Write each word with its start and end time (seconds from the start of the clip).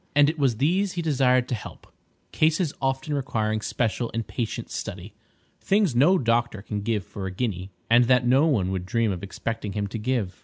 And 0.15 0.31
it 0.31 0.39
was 0.39 0.57
these 0.57 0.93
he 0.93 1.03
desired 1.03 1.47
to 1.49 1.53
help: 1.53 1.85
cases 2.31 2.73
often 2.81 3.13
requiring 3.13 3.61
special 3.61 4.09
and 4.15 4.25
patient 4.25 4.71
study—things 4.71 5.93
no 5.95 6.17
doctor 6.17 6.63
can 6.63 6.81
give 6.81 7.03
for 7.03 7.27
a 7.27 7.31
guinea, 7.31 7.69
and 7.87 8.05
that 8.05 8.25
no 8.25 8.47
one 8.47 8.71
would 8.71 8.87
dream 8.87 9.11
of 9.11 9.21
expecting 9.21 9.73
him 9.73 9.85
to 9.85 9.99
give. 9.99 10.39